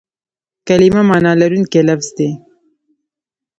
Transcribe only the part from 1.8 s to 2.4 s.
لفظ دئ.